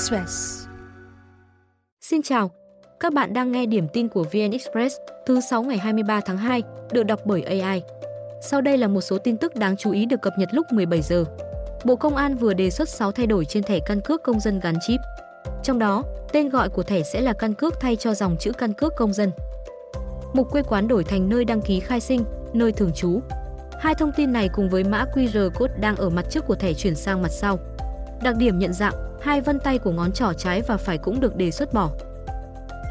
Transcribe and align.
Express. 0.00 0.66
Xin 2.00 2.22
chào, 2.22 2.50
các 3.00 3.12
bạn 3.12 3.32
đang 3.32 3.52
nghe 3.52 3.66
điểm 3.66 3.88
tin 3.92 4.08
của 4.08 4.22
VN 4.22 4.50
Express 4.50 4.96
thứ 5.26 5.40
6 5.40 5.62
ngày 5.62 5.78
23 5.78 6.20
tháng 6.20 6.36
2, 6.36 6.62
được 6.92 7.02
đọc 7.02 7.20
bởi 7.24 7.42
AI. 7.42 7.82
Sau 8.42 8.60
đây 8.60 8.78
là 8.78 8.88
một 8.88 9.00
số 9.00 9.18
tin 9.18 9.36
tức 9.36 9.56
đáng 9.56 9.76
chú 9.76 9.92
ý 9.92 10.06
được 10.06 10.22
cập 10.22 10.32
nhật 10.38 10.48
lúc 10.52 10.66
17 10.72 11.02
giờ. 11.02 11.24
Bộ 11.84 11.96
Công 11.96 12.16
an 12.16 12.36
vừa 12.36 12.54
đề 12.54 12.70
xuất 12.70 12.88
6 12.88 13.12
thay 13.12 13.26
đổi 13.26 13.44
trên 13.44 13.62
thẻ 13.62 13.78
căn 13.86 14.00
cước 14.00 14.22
công 14.22 14.40
dân 14.40 14.60
gắn 14.60 14.74
chip. 14.80 15.00
Trong 15.62 15.78
đó, 15.78 16.02
tên 16.32 16.48
gọi 16.48 16.68
của 16.68 16.82
thẻ 16.82 17.02
sẽ 17.02 17.20
là 17.20 17.32
căn 17.32 17.54
cước 17.54 17.80
thay 17.80 17.96
cho 17.96 18.14
dòng 18.14 18.36
chữ 18.40 18.52
căn 18.52 18.72
cước 18.72 18.92
công 18.96 19.12
dân. 19.12 19.30
Mục 20.34 20.50
quê 20.50 20.62
quán 20.62 20.88
đổi 20.88 21.04
thành 21.04 21.28
nơi 21.28 21.44
đăng 21.44 21.62
ký 21.62 21.80
khai 21.80 22.00
sinh, 22.00 22.24
nơi 22.52 22.72
thường 22.72 22.92
trú. 22.94 23.20
Hai 23.78 23.94
thông 23.94 24.12
tin 24.16 24.32
này 24.32 24.48
cùng 24.54 24.70
với 24.70 24.84
mã 24.84 25.04
QR 25.14 25.50
code 25.50 25.74
đang 25.80 25.96
ở 25.96 26.10
mặt 26.10 26.26
trước 26.30 26.46
của 26.46 26.54
thẻ 26.54 26.72
chuyển 26.72 26.94
sang 26.94 27.22
mặt 27.22 27.32
sau. 27.32 27.58
Đặc 28.22 28.36
điểm 28.36 28.58
nhận 28.58 28.72
dạng, 28.72 29.09
hai 29.22 29.40
vân 29.40 29.60
tay 29.60 29.78
của 29.78 29.92
ngón 29.92 30.12
trỏ 30.12 30.32
trái 30.32 30.62
và 30.62 30.76
phải 30.76 30.98
cũng 30.98 31.20
được 31.20 31.36
đề 31.36 31.50
xuất 31.50 31.72
bỏ. 31.72 31.90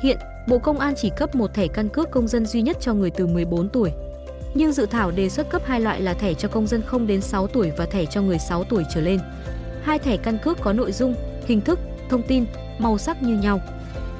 Hiện, 0.02 0.18
Bộ 0.48 0.60
Công 0.60 0.80
an 0.80 0.94
chỉ 0.98 1.12
cấp 1.18 1.36
một 1.36 1.54
thẻ 1.54 1.68
căn 1.68 1.90
cước 1.90 2.12
công 2.12 2.28
dân 2.28 2.46
duy 2.46 2.62
nhất 2.62 2.78
cho 2.80 2.94
người 2.94 3.12
từ 3.12 3.28
14 3.28 3.70
tuổi. 3.70 3.92
Nhưng 4.54 4.72
dự 4.72 4.86
thảo 4.86 5.12
đề 5.12 5.30
xuất 5.30 5.50
cấp 5.50 5.62
hai 5.66 5.82
loại 5.82 6.02
là 6.02 6.14
thẻ 6.14 6.34
cho 6.34 6.48
công 6.48 6.68
dân 6.68 6.82
không 6.82 7.08
đến 7.08 7.22
6 7.22 7.48
tuổi 7.48 7.72
và 7.78 7.86
thẻ 7.86 8.06
cho 8.06 8.22
người 8.22 8.40
6 8.40 8.64
tuổi 8.64 8.84
trở 8.94 9.02
lên. 9.02 9.20
Hai 9.84 10.00
thẻ 10.00 10.18
căn 10.18 10.38
cước 10.38 10.62
có 10.62 10.74
nội 10.74 10.92
dung, 10.92 11.16
hình 11.46 11.62
thức, 11.62 11.80
thông 12.10 12.24
tin, 12.24 12.46
màu 12.80 12.98
sắc 12.98 13.24
như 13.24 13.38
nhau. 13.38 13.62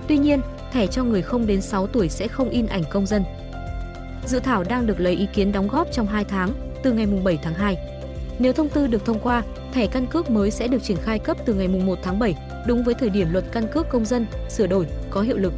Tuy 0.08 0.18
nhiên, 0.18 0.42
thẻ 0.74 0.88
cho 0.88 1.04
người 1.04 1.22
không 1.22 1.48
đến 1.48 1.62
6 1.62 1.88
tuổi 1.88 2.10
sẽ 2.10 2.28
không 2.28 2.50
in 2.50 2.68
ảnh 2.68 2.84
công 2.90 3.06
dân. 3.06 3.24
Dự 4.26 4.40
thảo 4.40 4.64
đang 4.64 4.88
được 4.88 5.00
lấy 5.00 5.16
ý 5.16 5.28
kiến 5.34 5.52
đóng 5.52 5.68
góp 5.68 5.88
trong 5.92 6.08
2 6.08 6.26
tháng, 6.26 6.50
từ 6.84 6.92
ngày 6.92 7.06
7 7.24 7.40
tháng 7.44 7.54
2. 7.54 7.78
Nếu 8.40 8.54
thông 8.54 8.70
tư 8.70 8.88
được 8.88 9.06
thông 9.06 9.20
qua, 9.20 9.44
thẻ 9.74 9.88
căn 9.88 10.08
cước 10.08 10.30
mới 10.30 10.52
sẽ 10.52 10.68
được 10.68 10.84
triển 10.84 10.98
khai 10.98 11.20
cấp 11.20 11.38
từ 11.46 11.54
ngày 11.54 11.68
1 11.68 12.00
tháng 12.04 12.20
7, 12.20 12.36
đúng 12.68 12.84
với 12.84 12.94
thời 12.94 13.10
điểm 13.10 13.28
luật 13.32 13.44
căn 13.52 13.68
cước 13.68 13.90
công 13.90 14.06
dân 14.06 14.26
sửa 14.50 14.68
đổi 14.68 14.88
có 15.10 15.22
hiệu 15.22 15.38
lực. 15.38 15.54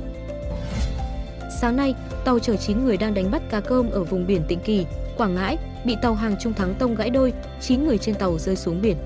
Sáng 1.61 1.75
nay, 1.75 1.95
tàu 2.25 2.39
chở 2.39 2.55
9 2.55 2.85
người 2.85 2.97
đang 2.97 3.13
đánh 3.13 3.31
bắt 3.31 3.41
cá 3.49 3.59
cơm 3.59 3.89
ở 3.89 4.03
vùng 4.03 4.27
biển 4.27 4.41
Tịnh 4.47 4.59
Kỳ, 4.59 4.85
Quảng 5.17 5.35
Ngãi 5.35 5.57
bị 5.85 5.95
tàu 6.01 6.13
hàng 6.13 6.35
Trung 6.39 6.53
Thắng 6.53 6.73
tông 6.79 6.95
gãy 6.95 7.09
đôi, 7.09 7.33
9 7.61 7.85
người 7.85 7.97
trên 7.97 8.15
tàu 8.15 8.38
rơi 8.38 8.55
xuống 8.55 8.81
biển. 8.81 8.97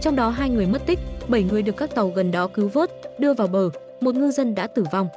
Trong 0.00 0.16
đó 0.16 0.28
hai 0.28 0.50
người 0.50 0.66
mất 0.66 0.86
tích, 0.86 0.98
7 1.28 1.42
người 1.42 1.62
được 1.62 1.76
các 1.76 1.94
tàu 1.94 2.08
gần 2.08 2.30
đó 2.30 2.48
cứu 2.48 2.68
vớt, 2.68 2.90
đưa 3.18 3.34
vào 3.34 3.48
bờ, 3.48 3.70
một 4.00 4.14
ngư 4.14 4.30
dân 4.30 4.54
đã 4.54 4.66
tử 4.66 4.84
vong. 4.92 5.08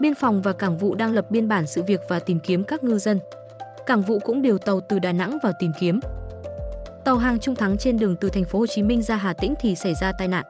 Biên 0.00 0.14
phòng 0.14 0.42
và 0.42 0.52
cảng 0.52 0.78
vụ 0.78 0.94
đang 0.94 1.12
lập 1.12 1.30
biên 1.30 1.48
bản 1.48 1.66
sự 1.66 1.82
việc 1.82 2.00
và 2.08 2.18
tìm 2.18 2.40
kiếm 2.40 2.64
các 2.64 2.84
ngư 2.84 2.98
dân. 2.98 3.20
Cảng 3.86 4.02
vụ 4.02 4.18
cũng 4.18 4.42
điều 4.42 4.58
tàu 4.58 4.80
từ 4.80 4.98
Đà 4.98 5.12
Nẵng 5.12 5.38
vào 5.42 5.52
tìm 5.58 5.72
kiếm. 5.80 6.00
Tàu 7.08 7.16
hàng 7.16 7.38
Trung 7.38 7.54
Thắng 7.54 7.78
trên 7.78 7.98
đường 7.98 8.16
từ 8.16 8.30
thành 8.30 8.44
phố 8.44 8.58
Hồ 8.58 8.66
Chí 8.66 8.82
Minh 8.82 9.02
ra 9.02 9.16
Hà 9.16 9.32
Tĩnh 9.32 9.54
thì 9.60 9.74
xảy 9.74 9.94
ra 9.94 10.12
tai 10.18 10.28
nạn. 10.28 10.44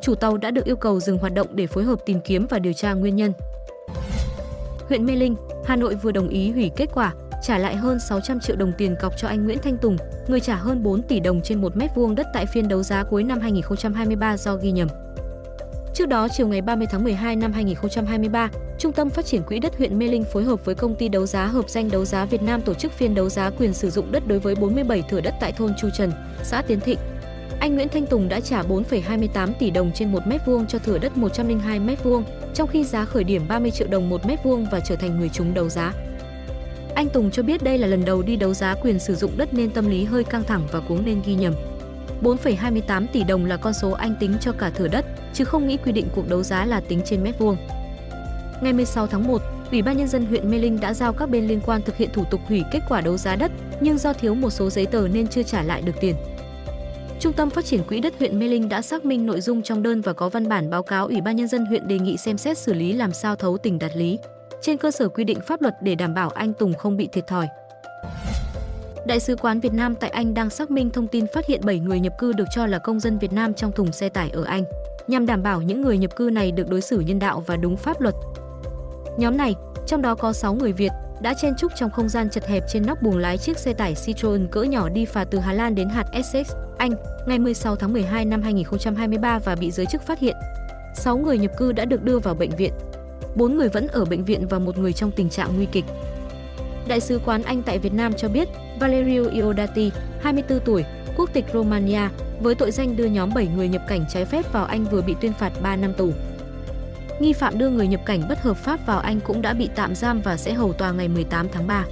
Chủ 0.00 0.14
tàu 0.14 0.36
đã 0.36 0.50
được 0.50 0.64
yêu 0.64 0.76
cầu 0.76 1.00
dừng 1.00 1.18
hoạt 1.18 1.34
động 1.34 1.46
để 1.52 1.66
phối 1.66 1.84
hợp 1.84 1.98
tìm 2.06 2.20
kiếm 2.20 2.46
và 2.50 2.58
điều 2.58 2.72
tra 2.72 2.92
nguyên 2.92 3.16
nhân. 3.16 3.32
Huyện 4.88 5.06
Mê 5.06 5.16
Linh, 5.16 5.36
Hà 5.64 5.76
Nội 5.76 5.94
vừa 5.94 6.12
đồng 6.12 6.28
ý 6.28 6.50
hủy 6.50 6.70
kết 6.76 6.90
quả, 6.94 7.14
trả 7.42 7.58
lại 7.58 7.76
hơn 7.76 8.00
600 8.00 8.40
triệu 8.40 8.56
đồng 8.56 8.72
tiền 8.78 8.96
cọc 9.00 9.16
cho 9.16 9.28
anh 9.28 9.44
Nguyễn 9.44 9.58
Thanh 9.58 9.78
Tùng, 9.78 9.96
người 10.28 10.40
trả 10.40 10.56
hơn 10.56 10.82
4 10.82 11.02
tỷ 11.02 11.20
đồng 11.20 11.40
trên 11.40 11.60
1 11.60 11.76
mét 11.76 11.94
vuông 11.94 12.14
đất 12.14 12.26
tại 12.34 12.46
phiên 12.46 12.68
đấu 12.68 12.82
giá 12.82 13.04
cuối 13.04 13.22
năm 13.22 13.40
2023 13.40 14.36
do 14.36 14.56
ghi 14.56 14.72
nhầm. 14.72 14.88
Trước 15.94 16.06
đó, 16.06 16.28
chiều 16.28 16.48
ngày 16.48 16.62
30 16.62 16.86
tháng 16.90 17.04
12 17.04 17.36
năm 17.36 17.52
2023, 17.52 18.50
Trung 18.78 18.92
tâm 18.92 19.10
Phát 19.10 19.26
triển 19.26 19.42
Quỹ 19.42 19.58
đất 19.58 19.78
huyện 19.78 19.98
Mê 19.98 20.08
Linh 20.08 20.24
phối 20.24 20.44
hợp 20.44 20.64
với 20.64 20.74
công 20.74 20.94
ty 20.94 21.08
đấu 21.08 21.26
giá 21.26 21.46
hợp 21.46 21.70
danh 21.70 21.90
đấu 21.90 22.04
giá 22.04 22.24
Việt 22.24 22.42
Nam 22.42 22.62
tổ 22.62 22.74
chức 22.74 22.92
phiên 22.92 23.14
đấu 23.14 23.28
giá 23.28 23.50
quyền 23.50 23.74
sử 23.74 23.90
dụng 23.90 24.12
đất 24.12 24.26
đối 24.26 24.38
với 24.38 24.54
47 24.54 25.02
thửa 25.02 25.20
đất 25.20 25.34
tại 25.40 25.52
thôn 25.52 25.72
Chu 25.80 25.88
Trần, 25.90 26.12
xã 26.42 26.62
Tiến 26.62 26.80
Thịnh. 26.80 26.98
Anh 27.60 27.74
Nguyễn 27.74 27.88
Thanh 27.88 28.06
Tùng 28.06 28.28
đã 28.28 28.40
trả 28.40 28.62
4,28 28.62 29.52
tỷ 29.58 29.70
đồng 29.70 29.90
trên 29.94 30.12
1 30.12 30.26
mét 30.26 30.46
vuông 30.46 30.66
cho 30.66 30.78
thửa 30.78 30.98
đất 30.98 31.16
102 31.16 31.80
mét 31.80 32.04
vuông, 32.04 32.24
trong 32.54 32.68
khi 32.68 32.84
giá 32.84 33.04
khởi 33.04 33.24
điểm 33.24 33.48
30 33.48 33.70
triệu 33.70 33.88
đồng 33.88 34.10
1 34.10 34.26
mét 34.26 34.44
vuông 34.44 34.66
và 34.72 34.80
trở 34.80 34.96
thành 34.96 35.18
người 35.18 35.28
trúng 35.28 35.54
đấu 35.54 35.68
giá. 35.68 35.92
Anh 36.94 37.08
Tùng 37.08 37.30
cho 37.30 37.42
biết 37.42 37.62
đây 37.62 37.78
là 37.78 37.86
lần 37.86 38.04
đầu 38.04 38.22
đi 38.22 38.36
đấu 38.36 38.54
giá 38.54 38.74
quyền 38.82 38.98
sử 38.98 39.14
dụng 39.14 39.32
đất 39.36 39.54
nên 39.54 39.70
tâm 39.70 39.90
lý 39.90 40.04
hơi 40.04 40.24
căng 40.24 40.44
thẳng 40.44 40.62
và 40.72 40.80
cũng 40.80 41.04
nên 41.04 41.22
ghi 41.26 41.34
nhầm. 41.34 41.54
4,28 42.22 43.06
tỷ 43.12 43.24
đồng 43.24 43.44
là 43.44 43.56
con 43.56 43.72
số 43.72 43.90
anh 43.90 44.14
tính 44.20 44.34
cho 44.40 44.52
cả 44.52 44.70
thửa 44.70 44.88
đất, 44.88 45.04
chứ 45.32 45.44
không 45.44 45.66
nghĩ 45.66 45.76
quy 45.76 45.92
định 45.92 46.08
cuộc 46.14 46.28
đấu 46.28 46.42
giá 46.42 46.64
là 46.64 46.80
tính 46.80 47.00
trên 47.04 47.24
mét 47.24 47.38
vuông. 47.38 47.56
Ngày 48.62 48.72
16 48.72 49.06
tháng 49.06 49.26
1, 49.26 49.42
Ủy 49.70 49.82
ban 49.82 49.96
nhân 49.96 50.08
dân 50.08 50.26
huyện 50.26 50.50
Mê 50.50 50.58
Linh 50.58 50.80
đã 50.80 50.94
giao 50.94 51.12
các 51.12 51.30
bên 51.30 51.46
liên 51.46 51.60
quan 51.66 51.82
thực 51.82 51.96
hiện 51.96 52.10
thủ 52.12 52.24
tục 52.30 52.40
hủy 52.48 52.62
kết 52.70 52.80
quả 52.88 53.00
đấu 53.00 53.16
giá 53.16 53.36
đất, 53.36 53.52
nhưng 53.80 53.98
do 53.98 54.12
thiếu 54.12 54.34
một 54.34 54.50
số 54.50 54.70
giấy 54.70 54.86
tờ 54.86 55.08
nên 55.08 55.28
chưa 55.28 55.42
trả 55.42 55.62
lại 55.62 55.82
được 55.82 55.94
tiền. 56.00 56.14
Trung 57.20 57.32
tâm 57.32 57.50
Phát 57.50 57.64
triển 57.64 57.82
Quỹ 57.84 58.00
đất 58.00 58.14
huyện 58.18 58.38
Mê 58.38 58.48
Linh 58.48 58.68
đã 58.68 58.82
xác 58.82 59.04
minh 59.04 59.26
nội 59.26 59.40
dung 59.40 59.62
trong 59.62 59.82
đơn 59.82 60.00
và 60.00 60.12
có 60.12 60.28
văn 60.28 60.48
bản 60.48 60.70
báo 60.70 60.82
cáo 60.82 61.06
Ủy 61.06 61.20
ban 61.20 61.36
nhân 61.36 61.48
dân 61.48 61.66
huyện 61.66 61.88
đề 61.88 61.98
nghị 61.98 62.16
xem 62.16 62.38
xét 62.38 62.58
xử 62.58 62.72
lý 62.72 62.92
làm 62.92 63.12
sao 63.12 63.36
thấu 63.36 63.58
tình 63.58 63.78
đạt 63.78 63.96
lý, 63.96 64.18
trên 64.62 64.76
cơ 64.76 64.90
sở 64.90 65.08
quy 65.08 65.24
định 65.24 65.38
pháp 65.46 65.62
luật 65.62 65.74
để 65.82 65.94
đảm 65.94 66.14
bảo 66.14 66.30
anh 66.30 66.52
Tùng 66.54 66.74
không 66.74 66.96
bị 66.96 67.08
thiệt 67.12 67.26
thòi. 67.26 67.46
Đại 69.06 69.20
sứ 69.20 69.36
quán 69.36 69.60
Việt 69.60 69.72
Nam 69.72 69.94
tại 69.94 70.10
Anh 70.10 70.34
đang 70.34 70.50
xác 70.50 70.70
minh 70.70 70.90
thông 70.90 71.06
tin 71.06 71.26
phát 71.26 71.46
hiện 71.46 71.60
7 71.64 71.78
người 71.78 72.00
nhập 72.00 72.12
cư 72.18 72.32
được 72.32 72.44
cho 72.54 72.66
là 72.66 72.78
công 72.78 73.00
dân 73.00 73.18
Việt 73.18 73.32
Nam 73.32 73.54
trong 73.54 73.72
thùng 73.72 73.92
xe 73.92 74.08
tải 74.08 74.30
ở 74.30 74.44
Anh, 74.44 74.64
nhằm 75.08 75.26
đảm 75.26 75.42
bảo 75.42 75.62
những 75.62 75.82
người 75.82 75.98
nhập 75.98 76.16
cư 76.16 76.30
này 76.32 76.52
được 76.52 76.68
đối 76.68 76.80
xử 76.80 77.00
nhân 77.00 77.18
đạo 77.18 77.42
và 77.46 77.56
đúng 77.56 77.76
pháp 77.76 78.00
luật. 78.00 78.14
Nhóm 79.18 79.36
này, 79.36 79.54
trong 79.86 80.02
đó 80.02 80.14
có 80.14 80.32
6 80.32 80.54
người 80.54 80.72
Việt, 80.72 80.92
đã 81.22 81.34
chen 81.34 81.54
chúc 81.58 81.72
trong 81.76 81.90
không 81.90 82.08
gian 82.08 82.30
chật 82.30 82.46
hẹp 82.46 82.64
trên 82.68 82.86
nóc 82.86 83.02
buồng 83.02 83.18
lái 83.18 83.38
chiếc 83.38 83.58
xe 83.58 83.72
tải 83.72 83.94
Citroen 84.06 84.48
cỡ 84.50 84.62
nhỏ 84.62 84.88
đi 84.88 85.04
phà 85.04 85.24
từ 85.24 85.38
Hà 85.38 85.52
Lan 85.52 85.74
đến 85.74 85.88
hạt 85.88 86.06
Essex, 86.12 86.52
Anh, 86.78 86.92
ngày 87.26 87.38
16 87.38 87.76
tháng 87.76 87.92
12 87.92 88.24
năm 88.24 88.42
2023 88.42 89.38
và 89.38 89.54
bị 89.54 89.70
giới 89.70 89.86
chức 89.86 90.02
phát 90.02 90.18
hiện. 90.18 90.36
6 90.94 91.18
người 91.18 91.38
nhập 91.38 91.50
cư 91.56 91.72
đã 91.72 91.84
được 91.84 92.02
đưa 92.02 92.18
vào 92.18 92.34
bệnh 92.34 92.50
viện. 92.50 92.72
4 93.36 93.56
người 93.56 93.68
vẫn 93.68 93.86
ở 93.86 94.04
bệnh 94.04 94.24
viện 94.24 94.48
và 94.48 94.58
một 94.58 94.78
người 94.78 94.92
trong 94.92 95.10
tình 95.10 95.30
trạng 95.30 95.56
nguy 95.56 95.66
kịch. 95.66 95.84
Đại 96.88 97.00
sứ 97.00 97.20
quán 97.24 97.42
Anh 97.42 97.62
tại 97.62 97.78
Việt 97.78 97.94
Nam 97.94 98.12
cho 98.16 98.28
biết 98.28 98.48
Valerio 98.80 99.22
Iodati, 99.32 99.90
24 100.20 100.60
tuổi, 100.60 100.84
quốc 101.16 101.30
tịch 101.32 101.44
Romania, 101.52 102.08
với 102.40 102.54
tội 102.54 102.70
danh 102.70 102.96
đưa 102.96 103.04
nhóm 103.04 103.34
7 103.34 103.48
người 103.56 103.68
nhập 103.68 103.82
cảnh 103.88 104.04
trái 104.10 104.24
phép 104.24 104.52
vào 104.52 104.64
Anh 104.64 104.84
vừa 104.84 105.02
bị 105.02 105.14
tuyên 105.20 105.32
phạt 105.32 105.52
3 105.62 105.76
năm 105.76 105.94
tù. 105.94 106.12
Nghi 107.20 107.32
phạm 107.32 107.58
đưa 107.58 107.68
người 107.68 107.86
nhập 107.86 108.00
cảnh 108.06 108.22
bất 108.28 108.42
hợp 108.42 108.56
pháp 108.56 108.86
vào 108.86 108.98
Anh 108.98 109.20
cũng 109.20 109.42
đã 109.42 109.52
bị 109.52 109.68
tạm 109.74 109.94
giam 109.94 110.20
và 110.20 110.36
sẽ 110.36 110.52
hầu 110.52 110.72
tòa 110.72 110.92
ngày 110.92 111.08
18 111.08 111.48
tháng 111.48 111.66
3. 111.66 111.84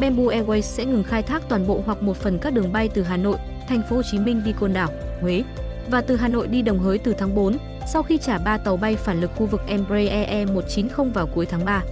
Bamboo 0.00 0.22
Airways 0.22 0.60
sẽ 0.60 0.84
ngừng 0.84 1.04
khai 1.04 1.22
thác 1.22 1.42
toàn 1.48 1.66
bộ 1.66 1.82
hoặc 1.86 2.02
một 2.02 2.16
phần 2.16 2.38
các 2.38 2.52
đường 2.52 2.72
bay 2.72 2.88
từ 2.94 3.02
Hà 3.02 3.16
Nội, 3.16 3.36
thành 3.68 3.82
phố 3.90 3.96
Hồ 3.96 4.02
Chí 4.10 4.18
Minh 4.18 4.42
đi 4.44 4.52
Côn 4.60 4.72
Đảo, 4.72 4.88
Huế 5.20 5.42
và 5.90 6.00
từ 6.00 6.16
Hà 6.16 6.28
Nội 6.28 6.46
đi 6.46 6.62
Đồng 6.62 6.78
Hới 6.78 6.98
từ 6.98 7.14
tháng 7.18 7.34
4 7.34 7.56
sau 7.92 8.02
khi 8.02 8.18
trả 8.18 8.38
3 8.38 8.58
tàu 8.58 8.76
bay 8.76 8.96
phản 8.96 9.20
lực 9.20 9.30
khu 9.36 9.46
vực 9.46 9.60
Embraer 9.66 10.30
E190 10.30 11.12
vào 11.12 11.26
cuối 11.26 11.46
tháng 11.46 11.64
3. 11.64 11.82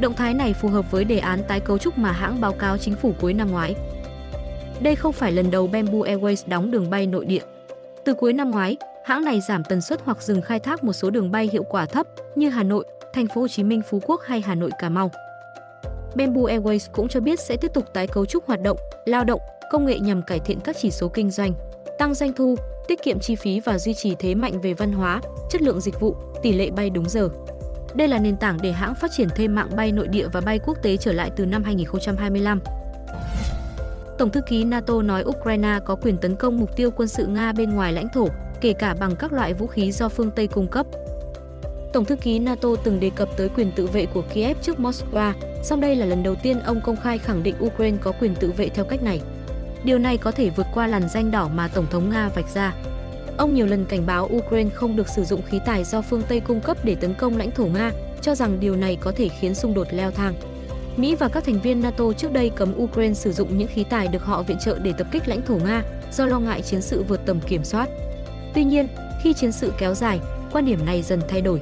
Động 0.00 0.14
thái 0.14 0.34
này 0.34 0.52
phù 0.52 0.68
hợp 0.68 0.90
với 0.90 1.04
đề 1.04 1.18
án 1.18 1.40
tái 1.48 1.60
cấu 1.60 1.78
trúc 1.78 1.98
mà 1.98 2.12
hãng 2.12 2.40
báo 2.40 2.52
cáo 2.52 2.78
chính 2.78 2.94
phủ 2.94 3.12
cuối 3.20 3.34
năm 3.34 3.50
ngoái. 3.50 3.74
Đây 4.80 4.96
không 4.96 5.12
phải 5.12 5.32
lần 5.32 5.50
đầu 5.50 5.66
Bamboo 5.66 5.98
Airways 5.98 6.44
đóng 6.46 6.70
đường 6.70 6.90
bay 6.90 7.06
nội 7.06 7.24
địa. 7.24 7.42
Từ 8.04 8.14
cuối 8.14 8.32
năm 8.32 8.50
ngoái, 8.50 8.76
hãng 9.04 9.24
này 9.24 9.40
giảm 9.40 9.64
tần 9.64 9.80
suất 9.80 10.00
hoặc 10.04 10.22
dừng 10.22 10.42
khai 10.42 10.58
thác 10.58 10.84
một 10.84 10.92
số 10.92 11.10
đường 11.10 11.30
bay 11.30 11.48
hiệu 11.52 11.62
quả 11.62 11.86
thấp 11.86 12.06
như 12.34 12.48
Hà 12.48 12.62
Nội, 12.62 12.84
Thành 13.12 13.26
phố 13.26 13.40
Hồ 13.40 13.48
Chí 13.48 13.62
Minh, 13.62 13.82
Phú 13.90 14.00
Quốc 14.06 14.20
hay 14.24 14.40
Hà 14.40 14.54
Nội, 14.54 14.70
Cà 14.78 14.88
Mau. 14.88 15.10
Bamboo 16.14 16.42
Airways 16.42 16.88
cũng 16.92 17.08
cho 17.08 17.20
biết 17.20 17.40
sẽ 17.40 17.56
tiếp 17.56 17.70
tục 17.74 17.84
tái 17.92 18.06
cấu 18.06 18.26
trúc 18.26 18.46
hoạt 18.46 18.60
động, 18.60 18.78
lao 19.04 19.24
động, 19.24 19.40
công 19.70 19.86
nghệ 19.86 19.98
nhằm 19.98 20.22
cải 20.22 20.38
thiện 20.38 20.60
các 20.60 20.76
chỉ 20.80 20.90
số 20.90 21.08
kinh 21.08 21.30
doanh, 21.30 21.52
tăng 21.98 22.14
doanh 22.14 22.32
thu, 22.32 22.56
tiết 22.88 23.02
kiệm 23.02 23.18
chi 23.18 23.34
phí 23.36 23.60
và 23.60 23.78
duy 23.78 23.94
trì 23.94 24.14
thế 24.14 24.34
mạnh 24.34 24.60
về 24.60 24.74
văn 24.74 24.92
hóa, 24.92 25.20
chất 25.50 25.62
lượng 25.62 25.80
dịch 25.80 26.00
vụ, 26.00 26.16
tỷ 26.42 26.52
lệ 26.52 26.70
bay 26.70 26.90
đúng 26.90 27.08
giờ. 27.08 27.28
Đây 27.94 28.08
là 28.08 28.18
nền 28.18 28.36
tảng 28.36 28.58
để 28.62 28.72
hãng 28.72 28.94
phát 28.94 29.10
triển 29.12 29.28
thêm 29.34 29.54
mạng 29.54 29.68
bay 29.76 29.92
nội 29.92 30.08
địa 30.08 30.28
và 30.32 30.40
bay 30.40 30.58
quốc 30.58 30.78
tế 30.82 30.96
trở 30.96 31.12
lại 31.12 31.30
từ 31.36 31.46
năm 31.46 31.64
2025. 31.64 32.60
Tổng 34.18 34.30
thư 34.30 34.40
ký 34.40 34.64
NATO 34.64 35.02
nói 35.02 35.24
Ukraine 35.24 35.78
có 35.84 35.96
quyền 35.96 36.16
tấn 36.16 36.36
công 36.36 36.60
mục 36.60 36.76
tiêu 36.76 36.90
quân 36.90 37.08
sự 37.08 37.26
Nga 37.26 37.52
bên 37.52 37.70
ngoài 37.70 37.92
lãnh 37.92 38.08
thổ, 38.08 38.28
kể 38.60 38.72
cả 38.72 38.94
bằng 39.00 39.16
các 39.16 39.32
loại 39.32 39.54
vũ 39.54 39.66
khí 39.66 39.92
do 39.92 40.08
phương 40.08 40.30
Tây 40.30 40.46
cung 40.46 40.66
cấp. 40.66 40.86
Tổng 41.92 42.04
thư 42.04 42.16
ký 42.16 42.38
NATO 42.38 42.68
từng 42.84 43.00
đề 43.00 43.10
cập 43.10 43.28
tới 43.36 43.48
quyền 43.48 43.72
tự 43.72 43.86
vệ 43.86 44.06
của 44.06 44.22
Kiev 44.34 44.56
trước 44.62 44.78
Moscow, 44.78 45.32
song 45.62 45.80
đây 45.80 45.96
là 45.96 46.06
lần 46.06 46.22
đầu 46.22 46.34
tiên 46.34 46.60
ông 46.60 46.80
công 46.80 46.96
khai 46.96 47.18
khẳng 47.18 47.42
định 47.42 47.54
Ukraine 47.64 47.98
có 48.00 48.12
quyền 48.20 48.34
tự 48.34 48.52
vệ 48.52 48.68
theo 48.68 48.84
cách 48.84 49.02
này. 49.02 49.20
Điều 49.84 49.98
này 49.98 50.16
có 50.16 50.30
thể 50.30 50.50
vượt 50.50 50.66
qua 50.74 50.86
làn 50.86 51.08
danh 51.08 51.30
đỏ 51.30 51.48
mà 51.54 51.68
Tổng 51.68 51.86
thống 51.90 52.10
Nga 52.10 52.28
vạch 52.28 52.54
ra. 52.54 52.74
Ông 53.36 53.54
nhiều 53.54 53.66
lần 53.66 53.84
cảnh 53.84 54.06
báo 54.06 54.28
Ukraine 54.32 54.70
không 54.70 54.96
được 54.96 55.08
sử 55.08 55.24
dụng 55.24 55.42
khí 55.42 55.60
tài 55.66 55.84
do 55.84 56.02
phương 56.02 56.22
Tây 56.28 56.40
cung 56.40 56.60
cấp 56.60 56.76
để 56.84 56.94
tấn 56.94 57.14
công 57.14 57.36
lãnh 57.36 57.50
thổ 57.50 57.66
Nga, 57.66 57.92
cho 58.20 58.34
rằng 58.34 58.60
điều 58.60 58.76
này 58.76 58.96
có 59.00 59.12
thể 59.16 59.28
khiến 59.28 59.54
xung 59.54 59.74
đột 59.74 59.86
leo 59.90 60.10
thang. 60.10 60.34
Mỹ 60.96 61.14
và 61.14 61.28
các 61.28 61.44
thành 61.44 61.60
viên 61.60 61.82
NATO 61.82 62.12
trước 62.12 62.32
đây 62.32 62.50
cấm 62.50 62.72
Ukraine 62.76 63.14
sử 63.14 63.32
dụng 63.32 63.58
những 63.58 63.68
khí 63.68 63.84
tài 63.84 64.08
được 64.08 64.22
họ 64.22 64.42
viện 64.42 64.58
trợ 64.64 64.78
để 64.78 64.92
tập 64.98 65.06
kích 65.12 65.28
lãnh 65.28 65.42
thổ 65.42 65.56
Nga 65.56 65.82
do 66.12 66.26
lo 66.26 66.40
ngại 66.40 66.62
chiến 66.62 66.82
sự 66.82 67.02
vượt 67.08 67.20
tầm 67.26 67.40
kiểm 67.40 67.64
soát. 67.64 67.88
Tuy 68.54 68.64
nhiên, 68.64 68.88
khi 69.22 69.32
chiến 69.32 69.52
sự 69.52 69.72
kéo 69.78 69.94
dài, 69.94 70.20
quan 70.52 70.64
điểm 70.64 70.86
này 70.86 71.02
dần 71.02 71.20
thay 71.28 71.40
đổi. 71.40 71.60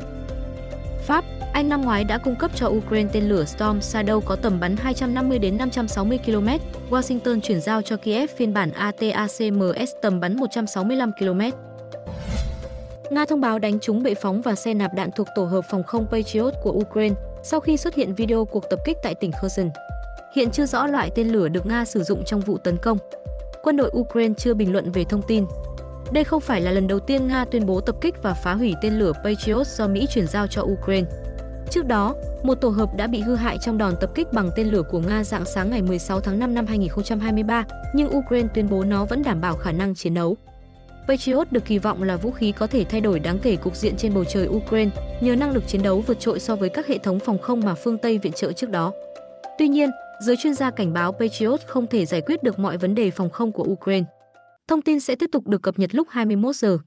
Anh 1.52 1.68
năm 1.68 1.82
ngoái 1.82 2.04
đã 2.04 2.18
cung 2.18 2.36
cấp 2.36 2.50
cho 2.54 2.66
Ukraine 2.66 3.10
tên 3.12 3.28
lửa 3.28 3.44
Storm 3.44 3.78
Shadow 3.78 4.20
có 4.20 4.36
tầm 4.36 4.60
bắn 4.60 4.76
250 4.76 5.38
đến 5.38 5.58
560 5.58 6.18
km. 6.26 6.48
Washington 6.90 7.40
chuyển 7.40 7.60
giao 7.60 7.82
cho 7.82 7.96
Kiev 7.96 8.30
phiên 8.36 8.54
bản 8.54 8.72
ATACMS 8.72 9.92
tầm 10.02 10.20
bắn 10.20 10.36
165 10.36 11.12
km. 11.18 11.40
Nga 13.10 13.24
thông 13.24 13.40
báo 13.40 13.58
đánh 13.58 13.80
trúng 13.80 14.02
bệ 14.02 14.14
phóng 14.14 14.42
và 14.42 14.54
xe 14.54 14.74
nạp 14.74 14.94
đạn 14.94 15.10
thuộc 15.16 15.26
tổ 15.34 15.44
hợp 15.44 15.60
phòng 15.70 15.82
không 15.82 16.06
Patriot 16.06 16.54
của 16.62 16.72
Ukraine 16.72 17.14
sau 17.42 17.60
khi 17.60 17.76
xuất 17.76 17.94
hiện 17.94 18.14
video 18.14 18.44
cuộc 18.44 18.70
tập 18.70 18.78
kích 18.84 18.96
tại 19.02 19.14
tỉnh 19.14 19.30
Kherson. 19.32 19.70
Hiện 20.34 20.50
chưa 20.50 20.66
rõ 20.66 20.86
loại 20.86 21.10
tên 21.14 21.28
lửa 21.28 21.48
được 21.48 21.66
Nga 21.66 21.84
sử 21.84 22.02
dụng 22.02 22.24
trong 22.24 22.40
vụ 22.40 22.58
tấn 22.58 22.76
công. 22.76 22.98
Quân 23.62 23.76
đội 23.76 23.90
Ukraine 23.96 24.34
chưa 24.38 24.54
bình 24.54 24.72
luận 24.72 24.92
về 24.92 25.04
thông 25.04 25.22
tin. 25.28 25.46
Đây 26.12 26.24
không 26.24 26.40
phải 26.40 26.60
là 26.60 26.70
lần 26.70 26.86
đầu 26.86 27.00
tiên 27.00 27.28
Nga 27.28 27.44
tuyên 27.44 27.66
bố 27.66 27.80
tập 27.80 27.96
kích 28.00 28.22
và 28.22 28.34
phá 28.34 28.54
hủy 28.54 28.74
tên 28.82 28.98
lửa 28.98 29.12
Patriot 29.24 29.66
do 29.66 29.88
Mỹ 29.88 30.06
chuyển 30.10 30.26
giao 30.26 30.46
cho 30.46 30.62
Ukraine. 30.62 31.08
Trước 31.72 31.86
đó, 31.86 32.14
một 32.42 32.54
tổ 32.54 32.68
hợp 32.68 32.96
đã 32.96 33.06
bị 33.06 33.20
hư 33.20 33.34
hại 33.34 33.58
trong 33.58 33.78
đòn 33.78 33.94
tập 34.00 34.10
kích 34.14 34.32
bằng 34.32 34.50
tên 34.56 34.68
lửa 34.68 34.82
của 34.90 34.98
Nga 34.98 35.24
dạng 35.24 35.44
sáng 35.44 35.70
ngày 35.70 35.82
16 35.82 36.20
tháng 36.20 36.38
5 36.38 36.54
năm 36.54 36.66
2023, 36.66 37.64
nhưng 37.94 38.16
Ukraine 38.16 38.48
tuyên 38.54 38.68
bố 38.70 38.84
nó 38.84 39.04
vẫn 39.04 39.22
đảm 39.22 39.40
bảo 39.40 39.56
khả 39.56 39.72
năng 39.72 39.94
chiến 39.94 40.14
đấu. 40.14 40.36
Patriot 41.08 41.52
được 41.52 41.64
kỳ 41.64 41.78
vọng 41.78 42.02
là 42.02 42.16
vũ 42.16 42.30
khí 42.30 42.52
có 42.52 42.66
thể 42.66 42.84
thay 42.84 43.00
đổi 43.00 43.18
đáng 43.18 43.38
kể 43.42 43.56
cục 43.56 43.76
diện 43.76 43.96
trên 43.96 44.14
bầu 44.14 44.24
trời 44.24 44.48
Ukraine 44.48 44.90
nhờ 45.20 45.36
năng 45.36 45.52
lực 45.52 45.66
chiến 45.66 45.82
đấu 45.82 46.00
vượt 46.06 46.20
trội 46.20 46.40
so 46.40 46.56
với 46.56 46.68
các 46.68 46.86
hệ 46.86 46.98
thống 46.98 47.18
phòng 47.20 47.38
không 47.38 47.60
mà 47.60 47.74
phương 47.74 47.98
Tây 47.98 48.18
viện 48.18 48.32
trợ 48.32 48.52
trước 48.52 48.70
đó. 48.70 48.92
Tuy 49.58 49.68
nhiên, 49.68 49.90
giới 50.26 50.36
chuyên 50.36 50.54
gia 50.54 50.70
cảnh 50.70 50.92
báo 50.92 51.12
Patriot 51.12 51.60
không 51.66 51.86
thể 51.86 52.06
giải 52.06 52.20
quyết 52.20 52.42
được 52.42 52.58
mọi 52.58 52.76
vấn 52.76 52.94
đề 52.94 53.10
phòng 53.10 53.30
không 53.30 53.52
của 53.52 53.64
Ukraine. 53.64 54.06
Thông 54.68 54.82
tin 54.82 55.00
sẽ 55.00 55.14
tiếp 55.14 55.30
tục 55.32 55.46
được 55.46 55.62
cập 55.62 55.78
nhật 55.78 55.94
lúc 55.94 56.08
21 56.10 56.56
giờ. 56.56 56.78